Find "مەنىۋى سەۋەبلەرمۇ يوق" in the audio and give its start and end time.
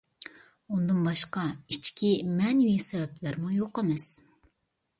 2.39-3.81